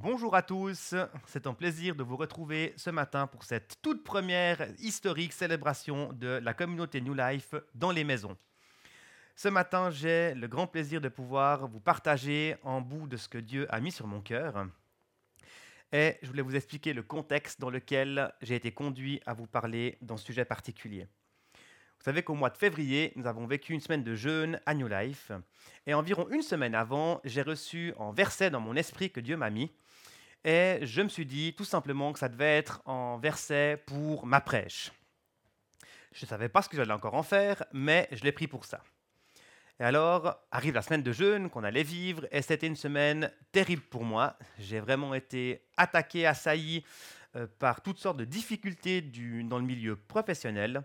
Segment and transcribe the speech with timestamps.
[0.00, 0.94] Bonjour à tous,
[1.26, 6.38] c'est un plaisir de vous retrouver ce matin pour cette toute première historique célébration de
[6.40, 8.36] la communauté New Life dans les maisons.
[9.34, 13.38] Ce matin, j'ai le grand plaisir de pouvoir vous partager en bout de ce que
[13.38, 14.68] Dieu a mis sur mon cœur.
[15.90, 19.98] Et je voulais vous expliquer le contexte dans lequel j'ai été conduit à vous parler
[20.08, 21.08] ce sujet particulier.
[21.98, 24.86] Vous savez qu'au mois de février, nous avons vécu une semaine de jeûne à New
[24.86, 25.32] Life.
[25.88, 29.50] Et environ une semaine avant, j'ai reçu en verset dans mon esprit que Dieu m'a
[29.50, 29.72] mis.
[30.44, 34.40] Et je me suis dit tout simplement que ça devait être en verset pour ma
[34.40, 34.92] prêche.
[36.12, 38.64] Je ne savais pas ce que j'allais encore en faire, mais je l'ai pris pour
[38.64, 38.82] ça.
[39.80, 43.82] Et alors, arrive la semaine de jeûne qu'on allait vivre, et c'était une semaine terrible
[43.82, 44.36] pour moi.
[44.58, 46.84] J'ai vraiment été attaqué, assailli
[47.36, 50.82] euh, par toutes sortes de difficultés dans le milieu professionnel.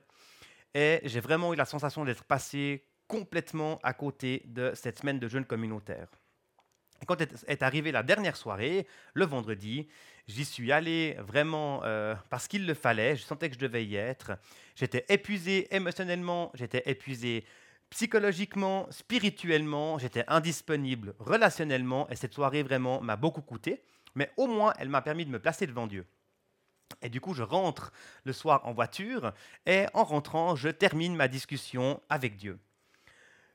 [0.75, 5.27] Et j'ai vraiment eu la sensation d'être passé complètement à côté de cette semaine de
[5.27, 6.07] jeûne communautaire.
[7.05, 9.87] Quand est arrivée la dernière soirée, le vendredi,
[10.27, 13.95] j'y suis allé vraiment euh, parce qu'il le fallait, je sentais que je devais y
[13.95, 14.33] être.
[14.75, 17.45] J'étais épuisé émotionnellement, j'étais épuisé
[17.89, 23.83] psychologiquement, spirituellement, j'étais indisponible relationnellement et cette soirée vraiment m'a beaucoup coûté,
[24.15, 26.05] mais au moins elle m'a permis de me placer devant Dieu.
[27.01, 27.91] Et du coup, je rentre
[28.23, 29.33] le soir en voiture
[29.65, 32.59] et en rentrant, je termine ma discussion avec Dieu.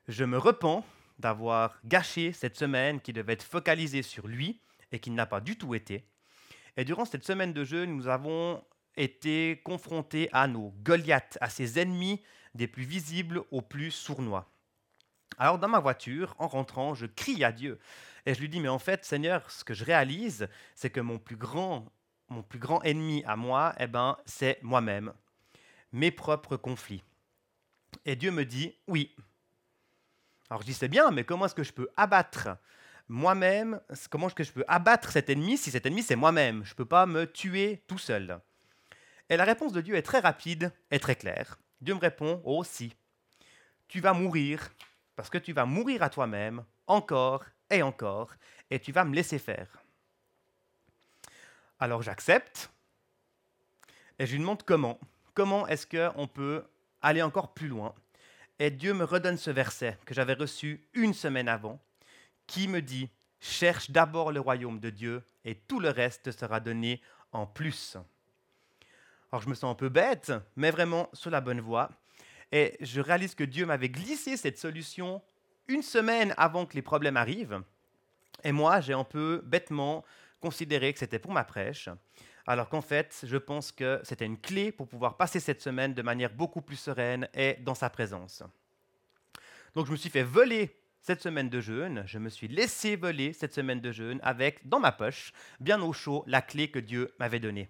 [0.07, 0.83] Je me repens
[1.19, 4.59] d'avoir gâché cette semaine qui devait être focalisée sur lui
[4.91, 6.05] et qui n'a pas du tout été.
[6.77, 8.63] Et durant cette semaine de jeûne, nous avons
[8.95, 12.21] été confrontés à nos Goliaths, à ces ennemis
[12.55, 14.49] des plus visibles aux plus sournois.
[15.37, 17.79] Alors dans ma voiture, en rentrant, je crie à Dieu
[18.25, 21.19] et je lui dis, mais en fait, Seigneur, ce que je réalise, c'est que mon
[21.19, 21.85] plus grand,
[22.27, 25.13] mon plus grand ennemi à moi, eh ben, c'est moi-même,
[25.91, 27.03] mes propres conflits.
[28.05, 29.15] Et Dieu me dit, oui,
[30.49, 32.49] alors je dis c'est bien, mais comment est-ce que je peux abattre
[33.07, 36.63] moi-même Comment est-ce que je peux abattre cet ennemi si cet ennemi c'est moi-même?
[36.63, 38.39] Je ne peux pas me tuer tout seul.
[39.29, 41.59] Et la réponse de Dieu est très rapide et très claire.
[41.81, 42.95] Dieu me répond oh si,
[43.87, 44.69] tu vas mourir
[45.15, 48.33] parce que tu vas mourir à toi-même encore et encore
[48.71, 49.67] et tu vas me laisser faire.
[51.79, 52.71] Alors j'accepte
[54.17, 54.99] et je lui demande comment.
[55.35, 56.65] Comment est-ce qu'on peut
[57.01, 57.93] aller encore plus loin?
[58.59, 61.79] Et Dieu me redonne ce verset que j'avais reçu une semaine avant,
[62.45, 63.09] qui me dit,
[63.39, 67.97] cherche d'abord le royaume de Dieu et tout le reste sera donné en plus.
[69.31, 71.89] Alors je me sens un peu bête, mais vraiment sur la bonne voie.
[72.51, 75.21] Et je réalise que Dieu m'avait glissé cette solution
[75.67, 77.61] une semaine avant que les problèmes arrivent.
[78.43, 80.03] Et moi, j'ai un peu bêtement
[80.39, 81.89] considéré que c'était pour ma prêche,
[82.49, 86.01] alors qu'en fait, je pense que c'était une clé pour pouvoir passer cette semaine de
[86.01, 88.41] manière beaucoup plus sereine et dans sa présence.
[89.75, 93.33] Donc je me suis fait voler cette semaine de jeûne, je me suis laissé voler
[93.33, 97.13] cette semaine de jeûne avec, dans ma poche, bien au chaud, la clé que Dieu
[97.19, 97.69] m'avait donnée.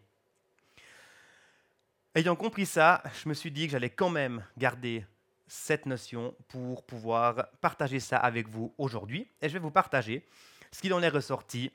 [2.15, 5.05] Ayant compris ça, je me suis dit que j'allais quand même garder
[5.45, 9.29] cette notion pour pouvoir partager ça avec vous aujourd'hui.
[9.41, 10.25] Et je vais vous partager
[10.71, 11.69] ce qu'il en est ressorti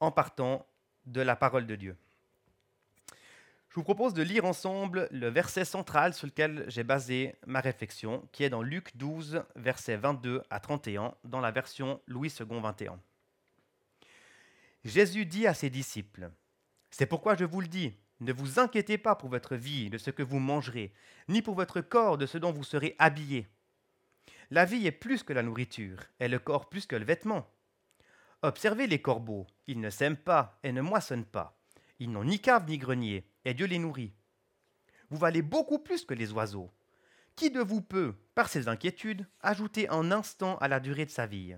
[0.00, 0.66] en partant
[1.06, 1.96] de la parole de Dieu.
[3.70, 8.28] Je vous propose de lire ensemble le verset central sur lequel j'ai basé ma réflexion,
[8.32, 12.98] qui est dans Luc 12, versets 22 à 31, dans la version Louis II 21.
[14.84, 16.32] Jésus dit à ses disciples,
[16.90, 20.10] C'est pourquoi je vous le dis, ne vous inquiétez pas pour votre vie de ce
[20.10, 20.92] que vous mangerez,
[21.28, 23.46] ni pour votre corps de ce dont vous serez habillés.
[24.50, 27.48] La vie est plus que la nourriture, et le corps plus que le vêtement.
[28.42, 31.59] Observez les corbeaux, ils ne sèment pas et ne moissonnent pas.
[32.00, 34.14] Ils n'ont ni cave ni grenier, et Dieu les nourrit.
[35.10, 36.70] Vous valez beaucoup plus que les oiseaux.
[37.36, 41.26] Qui de vous peut, par ses inquiétudes, ajouter un instant à la durée de sa
[41.26, 41.56] vie?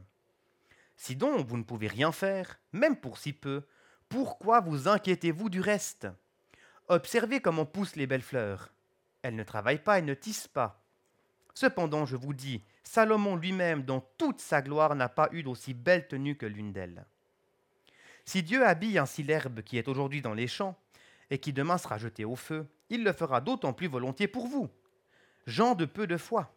[0.97, 3.62] Si donc vous ne pouvez rien faire, même pour si peu,
[4.08, 6.08] pourquoi vous inquiétez-vous du reste?
[6.88, 8.75] Observez comment poussent les belles fleurs.
[9.22, 10.84] Elles ne travaillent pas et ne tissent pas.
[11.54, 16.08] Cependant, je vous dis, Salomon lui-même, dans toute sa gloire, n'a pas eu d'aussi belle
[16.08, 17.06] tenue que l'une d'elles.
[18.25, 20.76] Si Dieu habille ainsi l'herbe qui est aujourd'hui dans les champs,
[21.32, 24.69] et qui demain sera jeté au feu, il le fera d'autant plus volontiers pour vous,
[25.46, 26.55] gens de peu de foi.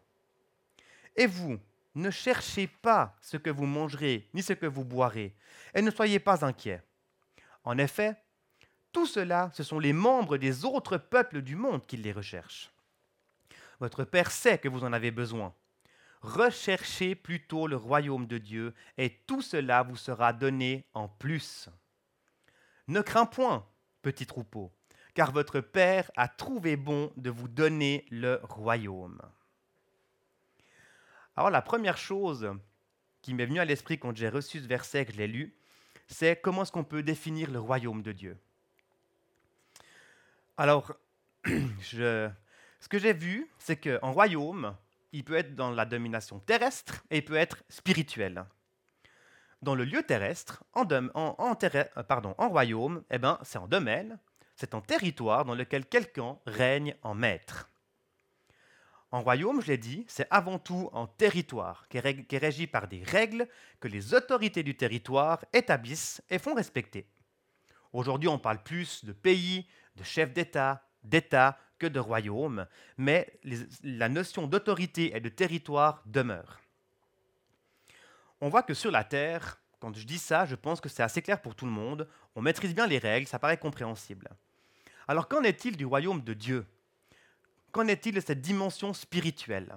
[1.16, 1.58] Et vous,
[1.94, 5.34] ne cherchez pas ce que vous mangerez, ni ce que vous boirez,
[5.74, 6.82] et ne soyez pas inquiets.
[7.64, 8.16] En effet,
[8.92, 12.70] tout cela, ce sont les membres des autres peuples du monde qui les recherchent.
[13.80, 15.54] Votre Père sait que vous en avez besoin.
[16.26, 21.68] Recherchez plutôt le royaume de Dieu, et tout cela vous sera donné en plus.
[22.88, 23.64] Ne crains point,
[24.02, 24.72] petit troupeau,
[25.14, 29.22] car votre Père a trouvé bon de vous donner le royaume.
[31.36, 32.50] Alors la première chose
[33.22, 35.56] qui m'est venue à l'esprit quand j'ai reçu ce verset que je l'ai lu,
[36.08, 38.36] c'est comment est-ce qu'on peut définir le royaume de Dieu?
[40.56, 40.92] Alors,
[41.82, 42.32] ce
[42.90, 44.76] que j'ai vu, c'est qu'en royaume,
[45.16, 48.44] il peut être dans la domination terrestre et il peut être spirituel.
[49.62, 54.18] Dans le lieu terrestre, en, euh, en royaume, eh ben, c'est en domaine,
[54.56, 57.70] c'est en territoire dans lequel quelqu'un règne en maître.
[59.10, 62.66] En royaume, je l'ai dit, c'est avant tout en territoire qui est, qui est régi
[62.66, 63.48] par des règles
[63.80, 67.08] que les autorités du territoire établissent et font respecter.
[67.94, 73.38] Aujourd'hui, on parle plus de pays, de chefs d'État, d'État que de royaume, mais
[73.82, 76.60] la notion d'autorité et de territoire demeure.
[78.40, 81.22] On voit que sur la Terre, quand je dis ça, je pense que c'est assez
[81.22, 84.28] clair pour tout le monde, on maîtrise bien les règles, ça paraît compréhensible.
[85.08, 86.66] Alors qu'en est-il du royaume de Dieu?
[87.72, 89.76] Qu'en est-il de cette dimension spirituelle?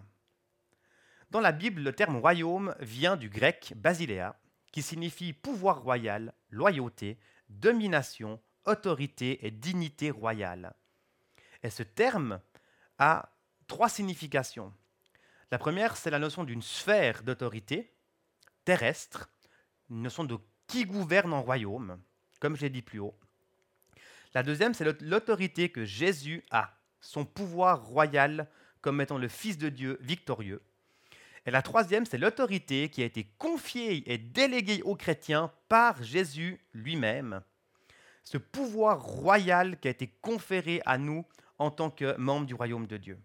[1.31, 4.40] Dans la Bible, le terme royaume vient du grec basiléa,
[4.72, 7.18] qui signifie pouvoir royal, loyauté,
[7.50, 10.74] domination, autorité et dignité royale.
[11.64, 12.40] Et ce terme
[12.98, 13.30] a
[13.68, 14.74] trois significations.
[15.52, 17.94] La première, c'est la notion d'une sphère d'autorité
[18.66, 19.30] terrestre,
[19.90, 22.00] une notion de qui gouverne en royaume,
[22.40, 23.18] comme je l'ai dit plus haut.
[24.36, 28.48] La deuxième, c'est l'autorité que Jésus a, son pouvoir royal
[28.82, 30.62] comme étant le Fils de Dieu victorieux.
[31.46, 36.60] Et la troisième, c'est l'autorité qui a été confiée et déléguée aux chrétiens par Jésus
[36.74, 37.42] lui-même.
[38.24, 41.26] Ce pouvoir royal qui a été conféré à nous
[41.60, 43.20] en tant que membres du royaume de Dieu.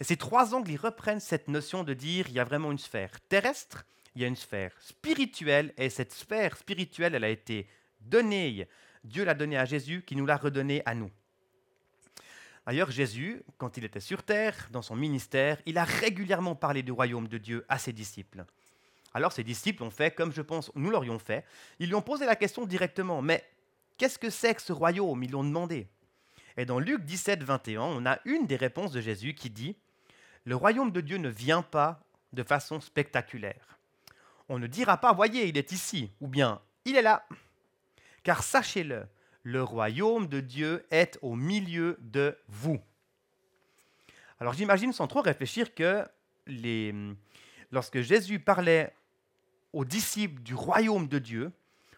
[0.00, 2.78] Et ces trois angles, ils reprennent cette notion de dire il y a vraiment une
[2.78, 3.84] sphère terrestre,
[4.14, 7.68] il y a une sphère spirituelle, et cette sphère spirituelle, elle a été
[8.00, 8.68] donnée,
[9.04, 11.10] Dieu l'a donnée à Jésus, qui nous l'a redonnée à nous.
[12.66, 16.92] D'ailleurs, Jésus, quand il était sur terre, dans son ministère, il a régulièrement parlé du
[16.92, 18.44] royaume de Dieu à ses disciples.
[19.14, 21.44] Alors ses disciples ont fait comme je pense nous l'aurions fait.
[21.78, 23.42] Ils lui ont posé la question directement, mais
[23.96, 25.22] qu'est-ce que c'est que ce royaume?
[25.22, 25.88] Ils l'ont demandé.
[26.58, 29.76] Et dans Luc 17, 21, on a une des réponses de Jésus qui dit
[30.44, 32.00] Le royaume de Dieu ne vient pas
[32.32, 33.78] de façon spectaculaire.
[34.48, 37.24] On ne dira pas Voyez, il est ici, ou bien Il est là.
[38.24, 39.06] Car sachez-le,
[39.44, 42.80] le royaume de Dieu est au milieu de vous.
[44.40, 46.04] Alors j'imagine sans trop réfléchir que
[47.70, 48.92] lorsque Jésus parlait
[49.72, 51.52] aux disciples du royaume de Dieu,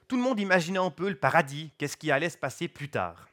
[0.07, 3.30] tout le monde imaginait un peu le paradis, qu'est-ce qui allait se passer plus tard.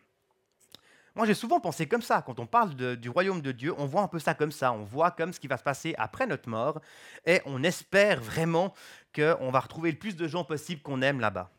[1.18, 2.22] Moi, j'ai souvent pensé comme ça.
[2.22, 4.72] Quand on parle du royaume de Dieu, on voit un peu ça comme ça.
[4.72, 6.80] On voit comme ce qui va se passer après notre mort.
[7.26, 8.72] Et on espère vraiment
[9.16, 11.50] qu'on va retrouver le plus de gens possible qu'on aime là-bas.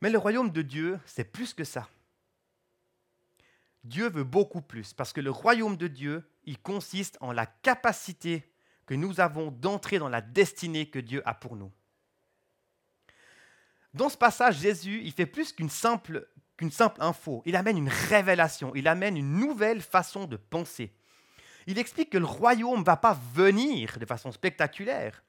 [0.00, 1.90] Mais le royaume de Dieu, c'est plus que ça.
[3.84, 8.50] Dieu veut beaucoup plus, parce que le royaume de Dieu, il consiste en la capacité
[8.86, 11.70] que nous avons d'entrer dans la destinée que Dieu a pour nous.
[13.92, 16.26] Dans ce passage, Jésus, il fait plus qu'une simple
[16.60, 17.42] qu'une simple info.
[17.46, 20.92] Il amène une révélation, il amène une nouvelle façon de penser.
[21.66, 25.24] Il explique que le royaume ne va pas venir de façon spectaculaire.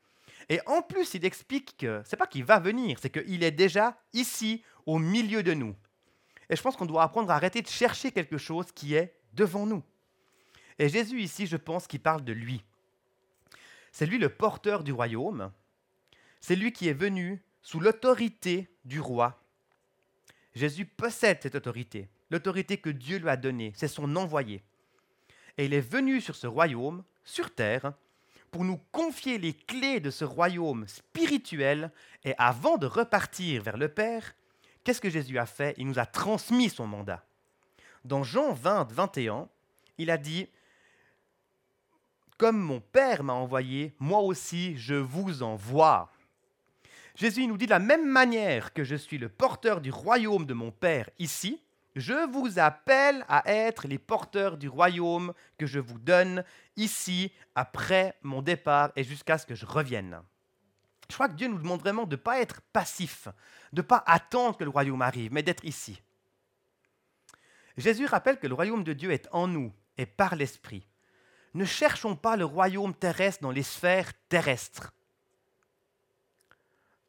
[0.50, 3.98] Et en plus, il explique que c'est pas qu'il va venir, c'est qu'il est déjà
[4.12, 5.74] ici, au milieu de nous.
[6.50, 9.66] Et je pense qu'on doit apprendre à arrêter de chercher quelque chose qui est devant
[9.66, 9.84] nous.
[10.80, 12.62] Et Jésus ici, je pense qu'il parle de lui.
[13.94, 15.50] C'est lui le porteur du royaume.
[16.42, 19.41] C'est lui qui est venu sous l'autorité du roi
[20.54, 24.64] Jésus possède cette autorité, l'autorité que Dieu lui a donnée, c'est son envoyé.
[25.58, 27.94] Et il est venu sur ce royaume, sur terre,
[28.52, 31.92] pour nous confier les clés de ce royaume spirituel.
[32.26, 34.36] Et avant de repartir vers le Père,
[34.84, 35.74] qu'est-ce que Jésus a fait?
[35.78, 37.26] Il nous a transmis son mandat.
[38.04, 39.48] Dans Jean 20, 21,
[39.98, 40.48] il a dit,
[42.38, 46.12] Comme mon Père m'a envoyé, moi aussi je vous envoie.
[47.16, 50.54] Jésus nous dit de la même manière que je suis le porteur du royaume de
[50.54, 51.62] mon Père ici,
[51.96, 56.46] je vous appelle à être les porteurs du royaume que je vous donne
[56.78, 60.22] ici, après mon départ et jusqu'à ce que je revienne.
[61.10, 63.28] Je crois que Dieu nous demande vraiment de ne pas être passif,
[63.74, 66.02] de ne pas attendre que le royaume arrive, mais d'être ici.
[67.76, 70.88] Jésus rappelle que le royaume de Dieu est en nous et par l'Esprit.
[71.54, 74.94] Ne cherchons pas le royaume terrestre dans les sphères terrestres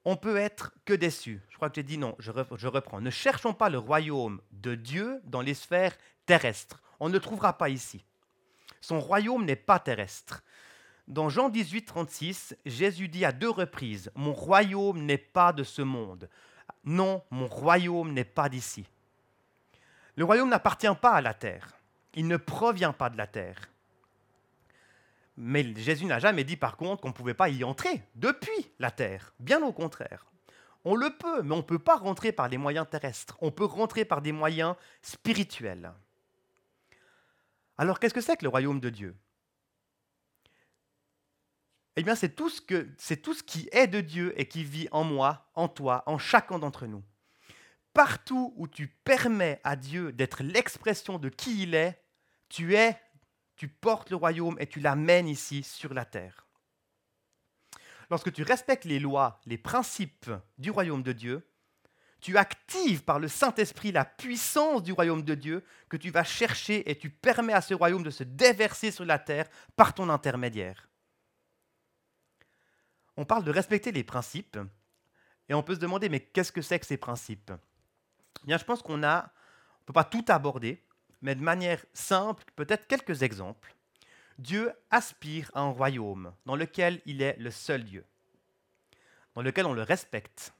[0.04, 1.40] on peut être que déçu.
[1.48, 3.00] Je crois que j'ai dit non, je, reprends.
[3.00, 6.82] Ne cherchons pas le royaume de Dieu dans les sphères terrestres.
[7.00, 8.04] On ne le trouvera pas ici.
[8.80, 10.42] Son royaume n'est pas terrestre.
[11.08, 15.82] Dans Jean 18, 36, Jésus dit à deux reprises, Mon royaume n'est pas de ce
[15.82, 16.28] monde.
[16.84, 18.86] Non, mon royaume n'est pas d'ici.
[20.16, 21.72] Le royaume n'appartient pas à la terre.
[22.14, 23.68] Il ne provient pas de la terre.
[25.44, 28.92] Mais Jésus n'a jamais dit par contre qu'on ne pouvait pas y entrer depuis la
[28.92, 29.34] terre.
[29.40, 30.24] Bien au contraire.
[30.84, 33.36] On le peut, mais on ne peut pas rentrer par les moyens terrestres.
[33.40, 35.92] On peut rentrer par des moyens spirituels.
[37.76, 39.16] Alors qu'est-ce que c'est que le royaume de Dieu?
[41.96, 44.62] Eh bien, c'est tout, ce que, c'est tout ce qui est de Dieu et qui
[44.62, 47.02] vit en moi, en toi, en chacun d'entre nous.
[47.94, 52.00] Partout où tu permets à Dieu d'être l'expression de qui il est,
[52.48, 52.96] tu es,
[53.56, 56.46] tu portes le royaume et tu l'amènes ici sur la terre.
[58.10, 61.48] Lorsque tu respectes les lois, les principes du royaume de Dieu,
[62.20, 66.88] tu actives par le Saint-Esprit la puissance du royaume de Dieu que tu vas chercher
[66.88, 70.88] et tu permets à ce royaume de se déverser sur la terre par ton intermédiaire.
[73.16, 74.58] On parle de respecter les principes
[75.48, 77.52] et on peut se demander mais qu'est-ce que c'est que ces principes?
[78.44, 79.32] Bien, je pense qu'on a,
[79.80, 80.82] on peut pas tout aborder,
[81.22, 83.74] mais de manière simple, peut-être quelques exemples.
[84.38, 88.04] Dieu aspire à un royaume dans lequel il est le seul Dieu,
[89.34, 90.52] dans lequel on le respecte,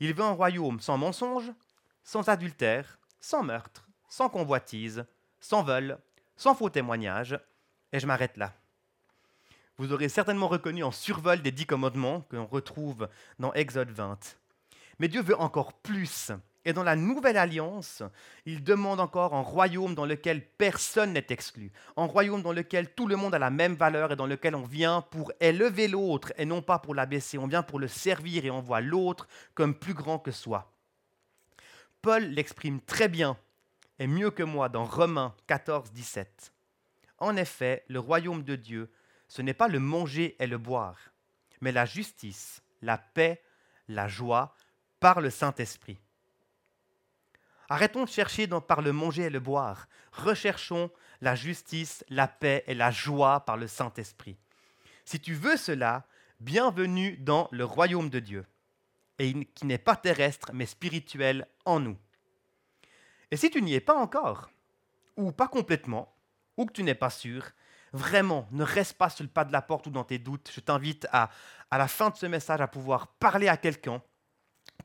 [0.00, 1.52] il veut un royaume sans mensonge,
[2.04, 5.04] sans adultère, sans meurtre, sans convoitise,
[5.40, 5.98] sans vol,
[6.36, 7.38] sans faux témoignage.
[7.92, 8.54] Et je m'arrête là.
[9.76, 13.08] Vous aurez certainement reconnu en survol des dix commandements que l'on retrouve
[13.38, 14.38] dans Exode 20.
[14.98, 16.32] Mais Dieu veut encore plus.
[16.66, 18.02] Et dans la nouvelle alliance,
[18.44, 23.06] il demande encore un royaume dans lequel personne n'est exclu, un royaume dans lequel tout
[23.06, 26.44] le monde a la même valeur et dans lequel on vient pour élever l'autre et
[26.44, 29.94] non pas pour l'abaisser, on vient pour le servir et on voit l'autre comme plus
[29.94, 30.70] grand que soi.
[32.02, 33.38] Paul l'exprime très bien
[33.98, 36.52] et mieux que moi dans Romains 14, 17.
[37.18, 38.90] En effet, le royaume de Dieu,
[39.28, 40.98] ce n'est pas le manger et le boire,
[41.62, 43.42] mais la justice, la paix,
[43.88, 44.54] la joie
[44.98, 45.98] par le Saint-Esprit.
[47.72, 49.86] Arrêtons de chercher par le manger et le boire.
[50.10, 54.36] Recherchons la justice, la paix et la joie par le Saint-Esprit.
[55.04, 56.04] Si tu veux cela,
[56.40, 58.44] bienvenue dans le royaume de Dieu,
[59.20, 61.96] et qui n'est pas terrestre, mais spirituel en nous.
[63.30, 64.50] Et si tu n'y es pas encore,
[65.16, 66.12] ou pas complètement,
[66.56, 67.50] ou que tu n'es pas sûr,
[67.92, 70.50] vraiment, ne reste pas sur le pas de la porte ou dans tes doutes.
[70.52, 71.30] Je t'invite à,
[71.70, 74.02] à la fin de ce message, à pouvoir parler à quelqu'un,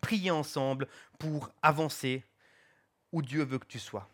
[0.01, 0.87] prier ensemble
[1.17, 2.23] pour avancer
[3.11, 4.09] où Dieu veut que tu sois.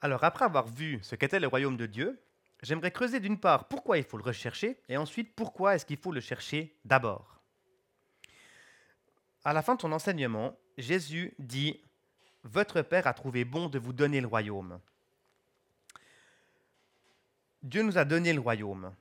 [0.00, 2.20] Alors après avoir vu ce qu'était le royaume de Dieu,
[2.62, 6.12] j'aimerais creuser d'une part pourquoi il faut le rechercher et ensuite pourquoi est-ce qu'il faut
[6.12, 7.40] le chercher d'abord.
[9.44, 11.80] À la fin de son enseignement, Jésus dit
[12.44, 14.80] Votre Père a trouvé bon de vous donner le royaume.
[17.62, 18.92] Dieu nous a donné le royaume.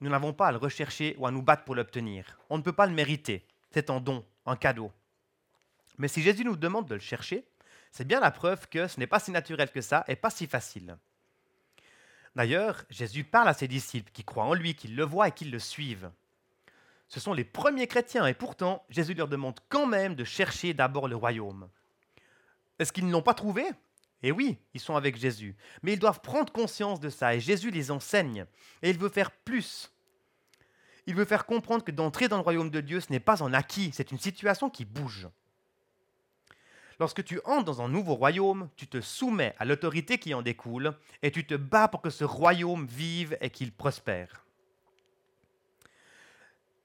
[0.00, 2.38] Nous n'avons pas à le rechercher ou à nous battre pour l'obtenir.
[2.48, 3.46] On ne peut pas le mériter.
[3.70, 4.92] C'est un don, un cadeau.
[6.00, 7.44] Mais si Jésus nous demande de le chercher,
[7.92, 10.46] c'est bien la preuve que ce n'est pas si naturel que ça et pas si
[10.46, 10.96] facile.
[12.34, 15.44] D'ailleurs, Jésus parle à ses disciples qui croient en lui, qui le voient et qui
[15.44, 16.10] le suivent.
[17.08, 21.06] Ce sont les premiers chrétiens et pourtant, Jésus leur demande quand même de chercher d'abord
[21.06, 21.68] le royaume.
[22.78, 23.66] Est-ce qu'ils ne l'ont pas trouvé?
[24.22, 25.54] Eh oui, ils sont avec Jésus.
[25.82, 28.46] Mais ils doivent prendre conscience de ça et Jésus les enseigne.
[28.80, 29.92] Et il veut faire plus.
[31.06, 33.52] Il veut faire comprendre que d'entrer dans le royaume de Dieu, ce n'est pas un
[33.52, 35.28] acquis, c'est une situation qui bouge.
[37.00, 40.92] Lorsque tu entres dans un nouveau royaume, tu te soumets à l'autorité qui en découle
[41.22, 44.44] et tu te bats pour que ce royaume vive et qu'il prospère.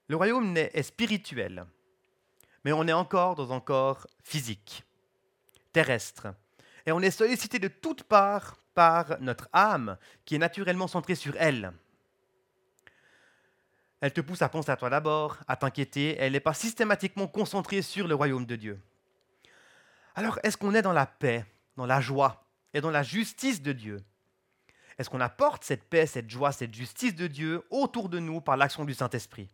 [0.08, 1.66] Le royaume est spirituel,
[2.64, 4.84] mais on est encore dans un corps physique,
[5.74, 6.28] terrestre,
[6.86, 11.34] et on est sollicité de toutes parts par notre âme qui est naturellement centrée sur
[11.36, 11.72] elle.
[14.00, 17.82] Elle te pousse à penser à toi d'abord, à t'inquiéter, elle n'est pas systématiquement concentrée
[17.82, 18.80] sur le royaume de Dieu.
[20.18, 21.44] Alors, est-ce qu'on est dans la paix,
[21.76, 24.02] dans la joie et dans la justice de Dieu?
[24.96, 28.56] Est-ce qu'on apporte cette paix, cette joie, cette justice de Dieu autour de nous par
[28.56, 29.50] l'action du Saint-Esprit?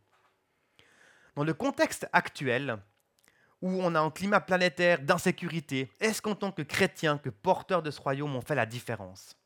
[1.35, 2.78] Dans le contexte actuel,
[3.61, 7.90] où on a un climat planétaire d'insécurité, est-ce qu'en tant que chrétien, que porteur de
[7.90, 9.37] ce royaume, on fait la différence?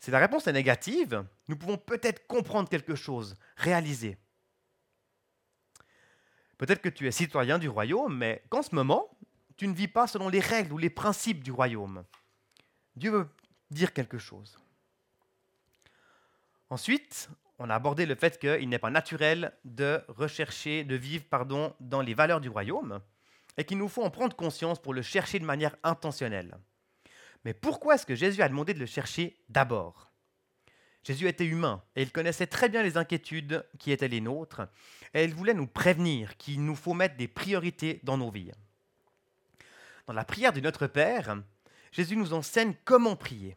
[0.00, 4.18] Si la réponse est négative, nous pouvons peut-être comprendre quelque chose, réaliser.
[6.58, 9.11] Peut-être que tu es citoyen du royaume, mais qu'en ce moment,
[9.56, 12.04] tu ne vis pas selon les règles ou les principes du royaume.
[12.96, 13.28] Dieu veut
[13.70, 14.58] dire quelque chose.
[16.70, 17.28] Ensuite,
[17.58, 22.00] on a abordé le fait qu'il n'est pas naturel de rechercher, de vivre pardon, dans
[22.00, 23.00] les valeurs du royaume,
[23.56, 26.56] et qu'il nous faut en prendre conscience pour le chercher de manière intentionnelle.
[27.44, 30.10] Mais pourquoi est-ce que Jésus a demandé de le chercher d'abord?
[31.04, 34.62] Jésus était humain et il connaissait très bien les inquiétudes qui étaient les nôtres,
[35.14, 38.52] et il voulait nous prévenir qu'il nous faut mettre des priorités dans nos vies.
[40.06, 41.36] Dans la prière du Notre Père,
[41.92, 43.56] Jésus nous enseigne comment prier.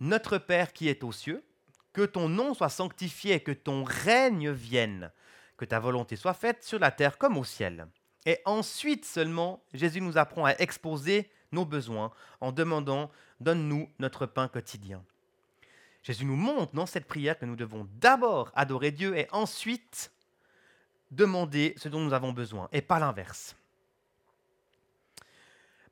[0.00, 1.44] Notre Père qui est aux cieux,
[1.92, 5.12] que ton nom soit sanctifié, que ton règne vienne,
[5.56, 7.86] que ta volonté soit faite sur la terre comme au ciel.
[8.26, 14.48] Et ensuite seulement, Jésus nous apprend à exposer nos besoins en demandant Donne-nous notre pain
[14.48, 15.04] quotidien.
[16.02, 20.12] Jésus nous montre dans cette prière que nous devons d'abord adorer Dieu et ensuite
[21.10, 23.56] demander ce dont nous avons besoin, et pas l'inverse.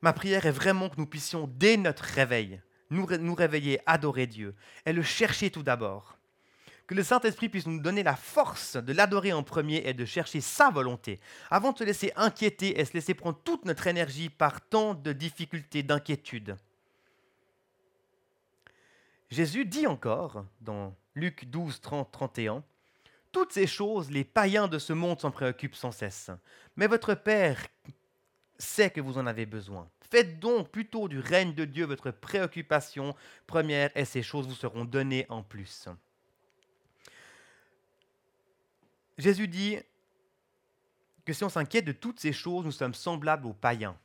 [0.03, 3.05] Ma prière est vraiment que nous puissions, dès notre réveil, nous,
[3.35, 4.53] réveiller, adorer Dieu,
[4.85, 6.17] et le chercher tout d'abord.
[6.87, 10.41] Que le Saint-Esprit puisse nous donner la force de l'adorer en premier et de chercher
[10.41, 14.59] sa volonté, avant de se laisser inquiéter et se laisser prendre toute notre énergie par
[14.59, 16.57] tant de difficultés, d'inquiétudes.
[19.29, 22.61] Jésus dit encore, dans Luc 12, 30, 31,
[23.31, 26.29] Toutes ces choses, les païens de ce monde s'en préoccupent sans cesse.
[26.75, 27.65] Mais votre Père
[28.63, 29.89] sait que vous en avez besoin.
[30.09, 33.15] Faites donc plutôt du règne de Dieu votre préoccupation
[33.47, 35.89] première et ces choses vous seront données en plus.
[39.17, 39.77] Jésus dit
[41.25, 43.97] que si on s'inquiète de toutes ces choses, nous sommes semblables aux païens.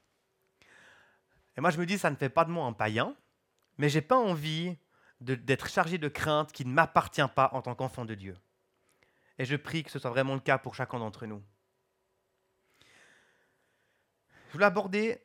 [1.56, 3.16] Et moi je me dis, ça ne fait pas de moi un païen,
[3.78, 4.76] mais j'ai pas envie
[5.20, 8.36] d'être chargé de crainte qui ne m'appartient pas en tant qu'enfant de Dieu.
[9.38, 11.42] Et je prie que ce soit vraiment le cas pour chacun d'entre nous.
[14.48, 15.18] Je voulais aborder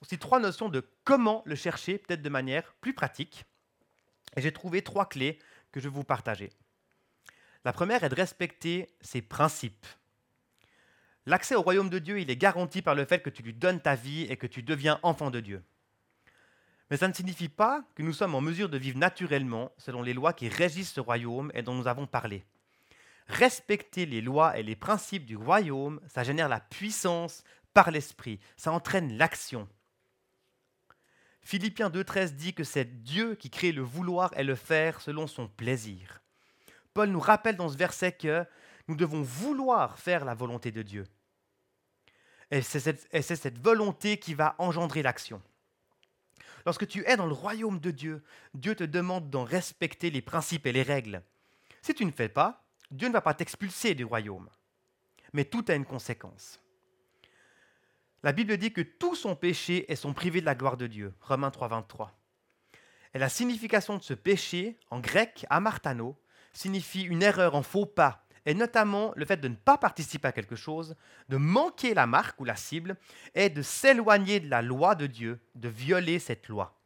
[0.00, 3.44] aussi trois notions de comment le chercher, peut-être de manière plus pratique.
[4.36, 5.38] Et j'ai trouvé trois clés
[5.72, 6.50] que je vais vous partager.
[7.64, 9.86] La première est de respecter ses principes.
[11.26, 13.80] L'accès au royaume de Dieu, il est garanti par le fait que tu lui donnes
[13.80, 15.62] ta vie et que tu deviens enfant de Dieu.
[16.90, 20.12] Mais ça ne signifie pas que nous sommes en mesure de vivre naturellement selon les
[20.12, 22.44] lois qui régissent ce royaume et dont nous avons parlé.
[23.26, 27.42] Respecter les lois et les principes du royaume, ça génère la puissance
[27.74, 29.68] par l'esprit, ça entraîne l'action.
[31.42, 35.46] Philippiens 2.13 dit que c'est Dieu qui crée le vouloir et le faire selon son
[35.46, 36.22] plaisir.
[36.94, 38.46] Paul nous rappelle dans ce verset que
[38.88, 41.04] nous devons vouloir faire la volonté de Dieu.
[42.50, 45.42] Et c'est cette, volonté qui va engendrer l'action.
[46.64, 48.22] Lorsque tu es dans le royaume de Dieu,
[48.54, 51.22] Dieu te demande d'en respecter les principes et les règles.
[51.82, 54.48] Si tu ne fais pas, Dieu ne va pas t'expulser du royaume.
[55.32, 56.63] Mais tout a une conséquence.
[58.24, 61.12] La Bible dit que tous sont péchés et sont privés de la gloire de Dieu.
[61.20, 62.18] Romains 3, 23.
[63.12, 66.18] Et la signification de ce péché, en grec, amartano,
[66.54, 70.32] signifie une erreur en faux pas et notamment le fait de ne pas participer à
[70.32, 70.96] quelque chose,
[71.28, 72.96] de manquer la marque ou la cible,
[73.34, 76.80] et de s'éloigner de la loi de Dieu, de violer cette loi.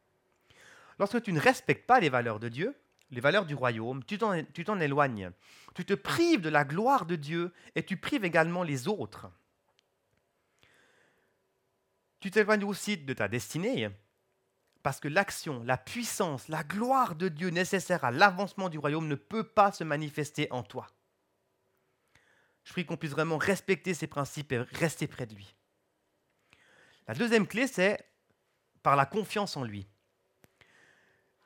[0.98, 2.74] Lorsque tu ne respectes pas les valeurs de Dieu,
[3.12, 5.30] les valeurs du royaume, tu t'en éloignes.
[5.76, 9.30] Tu te prives de la gloire de Dieu et tu prives également les autres.
[12.28, 13.88] Tu t'éloignes aussi de ta destinée
[14.82, 19.14] parce que l'action, la puissance, la gloire de Dieu nécessaire à l'avancement du royaume ne
[19.14, 20.88] peut pas se manifester en toi.
[22.64, 25.54] Je prie qu'on puisse vraiment respecter ses principes et rester près de lui.
[27.06, 27.98] La deuxième clé, c'est
[28.82, 29.86] par la confiance en lui.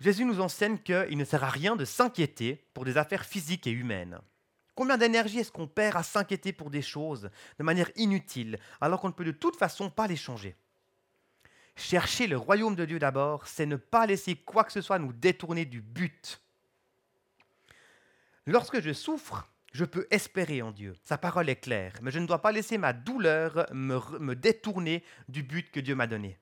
[0.01, 3.71] Jésus nous enseigne qu'il ne sert à rien de s'inquiéter pour des affaires physiques et
[3.71, 4.18] humaines.
[4.75, 9.11] Combien d'énergie est-ce qu'on perd à s'inquiéter pour des choses de manière inutile, alors qu'on
[9.11, 10.57] ne peut de toute façon pas les changer?
[11.74, 15.12] Chercher le royaume de Dieu d'abord, c'est ne pas laisser quoi que ce soit nous
[15.12, 16.40] détourner du but.
[18.46, 20.94] Lorsque je souffre, je peux espérer en Dieu.
[21.02, 25.42] Sa parole est claire, mais je ne dois pas laisser ma douleur me, détourner du
[25.42, 26.38] but que Dieu m'a donné.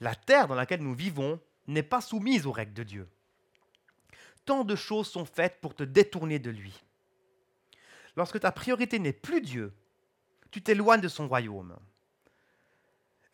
[0.00, 3.08] La terre dans laquelle nous vivons n'est pas soumise aux règles de Dieu.
[4.44, 6.84] Tant de choses sont faites pour te détourner de lui.
[8.16, 9.72] Lorsque ta priorité n'est plus Dieu,
[10.50, 11.76] tu t'éloignes de son royaume.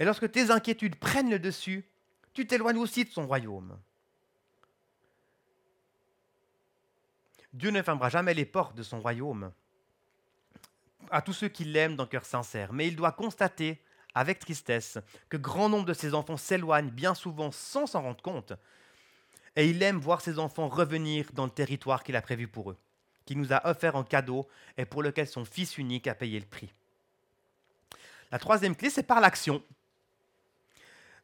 [0.00, 1.84] Et lorsque tes inquiétudes prennent le dessus,
[2.32, 3.78] tu t'éloignes aussi de son royaume.
[7.52, 9.52] Dieu ne fermera jamais les portes de son royaume
[11.10, 13.82] à tous ceux qui l'aiment d'un cœur sincère, mais il doit constater
[14.14, 18.52] avec tristesse que grand nombre de ses enfants s'éloignent bien souvent sans s'en rendre compte,
[19.56, 22.76] et il aime voir ses enfants revenir dans le territoire qu'il a prévu pour eux,
[23.24, 26.46] qu'il nous a offert en cadeau et pour lequel son Fils unique a payé le
[26.46, 26.72] prix.
[28.30, 29.62] La troisième clé, c'est par l'action.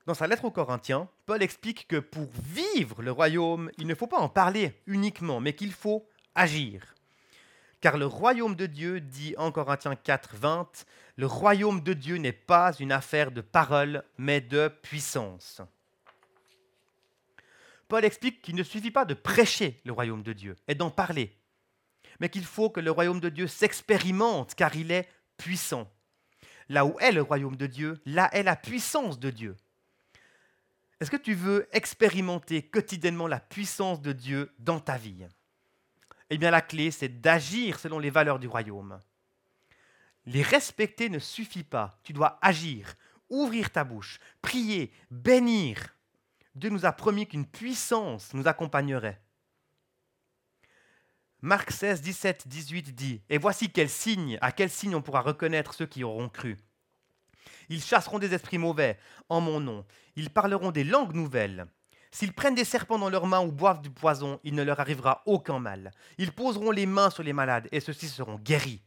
[0.06, 4.06] Dans sa lettre aux Corinthiens, Paul explique que pour vivre le royaume, il ne faut
[4.06, 6.94] pas en parler uniquement, mais qu'il faut agir.
[7.80, 12.30] Car le royaume de Dieu, dit en Corinthiens 4, 20, le royaume de Dieu n'est
[12.30, 15.60] pas une affaire de parole, mais de puissance.
[17.88, 21.36] Paul explique qu'il ne suffit pas de prêcher le royaume de Dieu et d'en parler,
[22.20, 25.90] mais qu'il faut que le royaume de Dieu s'expérimente car il est puissant.
[26.68, 29.56] Là où est le royaume de Dieu, là est la puissance de Dieu.
[31.00, 35.26] Est-ce que tu veux expérimenter quotidiennement la puissance de Dieu dans ta vie?
[36.30, 38.98] Eh bien, la clé, c'est d'agir selon les valeurs du royaume.
[40.24, 42.00] Les respecter ne suffit pas.
[42.02, 42.94] Tu dois agir,
[43.28, 45.94] ouvrir ta bouche, prier, bénir.
[46.54, 49.20] Dieu nous a promis qu'une puissance nous accompagnerait.
[51.42, 55.74] Marc 16, 17, 18 dit Et voici quel signe, à quel signe on pourra reconnaître
[55.74, 56.56] ceux qui auront cru?
[57.68, 58.98] Ils chasseront des esprits mauvais
[59.28, 59.84] en mon nom.
[60.14, 61.66] Ils parleront des langues nouvelles.
[62.10, 65.22] S'ils prennent des serpents dans leurs mains ou boivent du poison, il ne leur arrivera
[65.26, 65.90] aucun mal.
[66.18, 68.82] Ils poseront les mains sur les malades et ceux-ci seront guéris.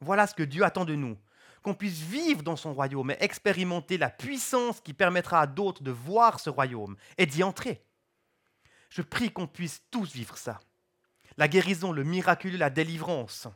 [0.00, 1.18] Voilà ce que Dieu attend de nous,
[1.62, 5.90] qu'on puisse vivre dans son royaume et expérimenter la puissance qui permettra à d'autres de
[5.90, 7.84] voir ce royaume et d'y entrer.
[8.88, 10.60] Je prie qu'on puisse tous vivre ça.
[11.36, 13.48] La guérison, le miraculeux, la délivrance.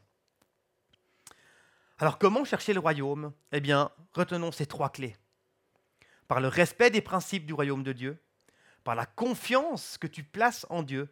[1.99, 3.33] Alors comment chercher le royaume?
[3.53, 5.17] Eh bien, retenons ces trois clés.
[6.29, 8.19] Par le respect des principes du royaume de Dieu,
[8.85, 11.09] par la confiance que tu places en Dieu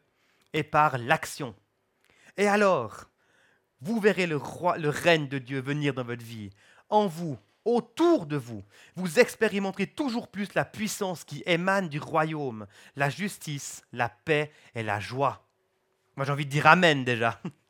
[0.53, 1.55] et par l'action.
[2.37, 3.11] Et alors,
[3.81, 6.51] vous verrez le, roi, le règne de Dieu venir dans votre vie,
[6.91, 8.63] en vous, autour de vous.
[8.95, 12.67] Vous expérimenterez toujours plus la puissance qui émane du royaume,
[12.97, 15.47] la justice, la paix et la joie.
[16.17, 17.41] Moi j'ai envie de dire Amen déjà.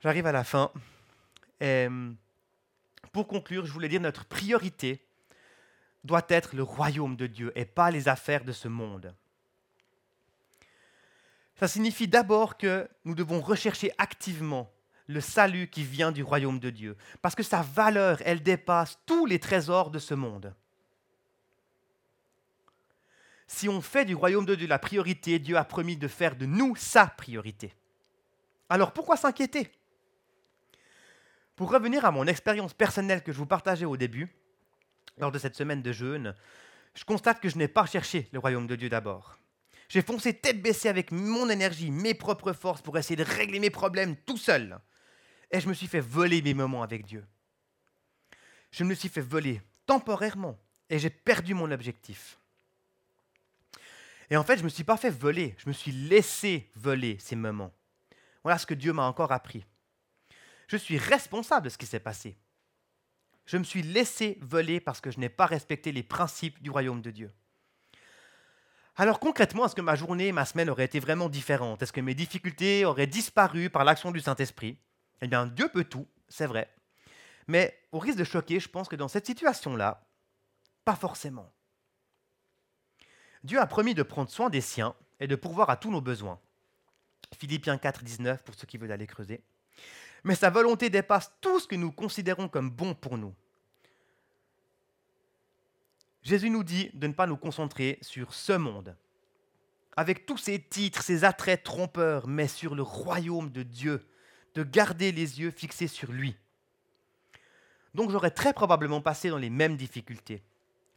[0.00, 0.70] J'arrive à la fin.
[1.60, 1.88] Et
[3.12, 5.04] pour conclure, je voulais dire notre priorité
[6.04, 9.14] doit être le royaume de Dieu et pas les affaires de ce monde.
[11.56, 14.72] Ça signifie d'abord que nous devons rechercher activement
[15.08, 19.26] le salut qui vient du royaume de Dieu, parce que sa valeur, elle dépasse tous
[19.26, 20.54] les trésors de ce monde.
[23.46, 26.44] Si on fait du royaume de Dieu la priorité, Dieu a promis de faire de
[26.44, 27.74] nous sa priorité.
[28.68, 29.72] Alors pourquoi s'inquiéter?
[31.58, 34.28] Pour revenir à mon expérience personnelle que je vous partageais au début,
[35.16, 36.36] lors de cette semaine de jeûne,
[36.94, 39.36] je constate que je n'ai pas cherché le royaume de Dieu d'abord.
[39.88, 43.70] J'ai foncé tête baissée avec mon énergie, mes propres forces pour essayer de régler mes
[43.70, 44.78] problèmes tout seul.
[45.50, 47.26] Et je me suis fait voler mes moments avec Dieu.
[48.70, 50.56] Je me suis fait voler temporairement
[50.88, 52.38] et j'ai perdu mon objectif.
[54.30, 57.16] Et en fait, je ne me suis pas fait voler, je me suis laissé voler
[57.18, 57.74] ces moments.
[58.44, 59.64] Voilà ce que Dieu m'a encore appris.
[60.68, 62.38] Je suis responsable de ce qui s'est passé
[63.48, 67.00] je me suis laissé voler parce que je n'ai pas respecté les principes du royaume
[67.00, 67.32] de Dieu.
[68.94, 71.82] Alors concrètement, est-ce que ma journée, ma semaine aurait été vraiment différente?
[71.82, 74.78] Est-ce que mes difficultés auraient disparu par l'action du Saint-Esprit?
[75.22, 76.70] Eh bien, Dieu peut tout, c'est vrai.
[77.46, 80.06] Mais au risque de choquer, je pense que dans cette situation-là,
[80.84, 81.50] pas forcément.
[83.44, 86.38] Dieu a promis de prendre soin des siens et de pourvoir à tous nos besoins.
[87.34, 89.42] Philippiens 4, 19, pour ceux qui veulent aller creuser
[90.24, 93.34] mais sa volonté dépasse tout ce que nous considérons comme bon pour nous.
[96.22, 98.96] Jésus nous dit de ne pas nous concentrer sur ce monde,
[99.96, 104.06] avec tous ses titres, ses attraits trompeurs, mais sur le royaume de Dieu,
[104.54, 106.36] de garder les yeux fixés sur lui.
[107.94, 110.42] Donc j'aurais très probablement passé dans les mêmes difficultés,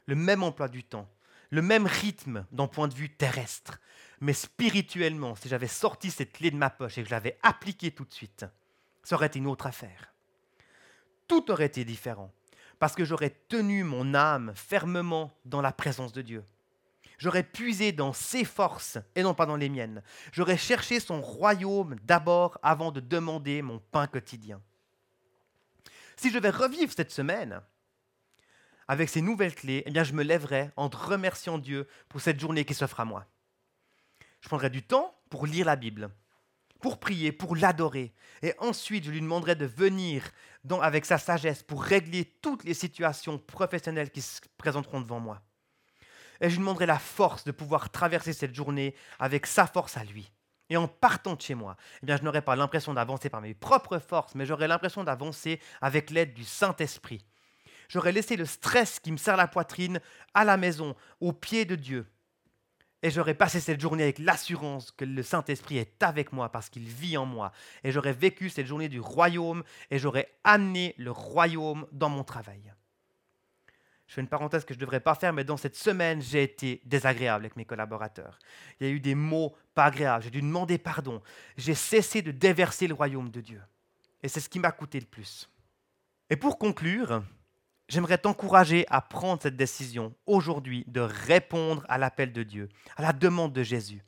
[0.06, 1.10] le même emploi du temps,
[1.50, 3.80] le même rythme d'un point de vue terrestre,
[4.20, 7.92] mais spirituellement, si j'avais sorti cette clé de ma poche et que je l'avais appliquée
[7.92, 8.46] tout de suite,
[9.04, 10.14] ça aurait été une autre affaire.
[11.28, 12.32] Tout aurait été différent,
[12.80, 16.44] parce que j'aurais tenu mon âme fermement dans la présence de Dieu.
[17.18, 20.02] J'aurais puisé dans ses forces et non pas dans les miennes.
[20.32, 24.60] J'aurais cherché son royaume d'abord avant de demander mon pain quotidien.
[26.16, 27.62] Si je vais revivre cette semaine
[28.88, 32.66] avec ces nouvelles clés, eh bien je me lèverai en remerciant Dieu pour cette journée
[32.66, 33.28] qui s'offre à moi.
[34.42, 36.10] Je prendrai du temps pour lire la Bible,
[36.82, 38.14] pour prier, pour l'adorer.
[38.42, 40.32] Et ensuite, je lui demanderai de venir
[40.82, 45.42] avec sa sagesse pour régler toutes les situations professionnelles qui se présenteront devant moi.
[46.42, 50.04] Et je lui demanderai la force de pouvoir traverser cette journée avec sa force à
[50.04, 50.32] lui.
[50.70, 53.54] Et en partant de chez moi, eh bien, je n'aurai pas l'impression d'avancer par mes
[53.54, 57.26] propres forces, mais j'aurai l'impression d'avancer avec l'aide du Saint-Esprit.
[57.90, 60.00] J'aurai laissé le stress qui me serre la poitrine
[60.34, 62.08] à la maison, au pied de Dieu,
[63.04, 66.88] et j'aurais passé cette journée avec l'assurance que le Saint-Esprit est avec moi parce qu'il
[66.88, 67.52] vit en moi.
[67.84, 72.74] Et j'aurais vécu cette journée du royaume et j'aurais amené le royaume dans mon travail.
[74.06, 76.44] Je fais une parenthèse que je ne devrais pas faire, mais dans cette semaine, j'ai
[76.44, 78.38] été désagréable avec mes collaborateurs.
[78.80, 80.26] Il y a eu des mots pas agréables.
[80.26, 81.22] J'ai dû demander pardon.
[81.56, 83.62] J'ai cessé de déverser le royaume de Dieu.
[84.22, 85.50] Et c'est ce qui m'a coûté le plus.
[86.30, 87.24] Et pour conclure,
[87.92, 93.12] j'aimerais t'encourager à prendre cette décision aujourd'hui de répondre à l'appel de Dieu, à la
[93.12, 94.02] demande de Jésus.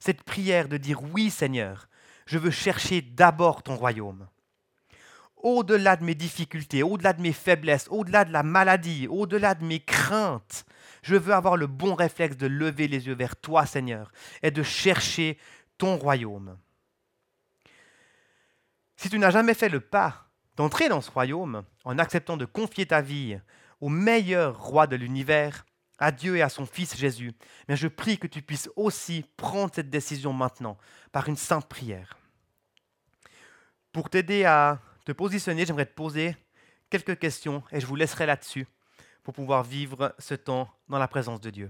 [0.00, 1.88] Cette prière de dire oui Seigneur,
[2.26, 4.26] je veux chercher d'abord ton royaume.
[5.36, 9.80] Au-delà de mes difficultés, au-delà de mes faiblesses, au-delà de la maladie, au-delà de mes
[9.80, 10.64] craintes,
[11.02, 14.10] Je veux avoir le bon réflexe de lever les yeux vers toi, Seigneur,
[14.42, 15.38] et de chercher
[15.76, 16.56] ton royaume.
[18.96, 20.23] Si tu n'as jamais fait le pas
[20.56, 23.38] d'entrer dans ce royaume en acceptant de confier ta vie
[23.80, 25.64] au meilleur roi de l'univers,
[25.98, 27.32] à Dieu et à son Fils Jésus,
[27.68, 30.76] mais je prie que tu puisses aussi prendre cette décision maintenant
[31.12, 32.18] par une simple prière.
[33.92, 36.36] Pour t'aider à te positionner, j'aimerais te poser
[36.90, 38.66] quelques questions et je vous laisserai là-dessus
[39.22, 41.68] pour pouvoir vivre ce temps dans la présence de Dieu.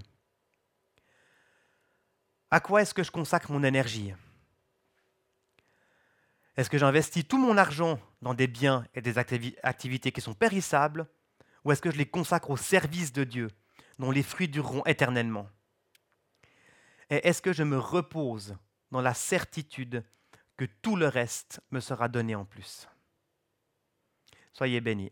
[2.51, 4.13] À quoi est-ce que je consacre mon énergie?
[6.57, 11.07] Est-ce que j'investis tout mon argent dans des biens et des activités qui sont périssables
[11.63, 13.49] ou est-ce que je les consacre au service de Dieu
[13.99, 15.47] dont les fruits dureront éternellement?
[17.11, 18.57] Et est-ce que je me repose
[18.89, 20.03] dans la certitude
[20.57, 22.89] que tout le reste me sera donné en plus?
[24.53, 25.11] Soyez bénis.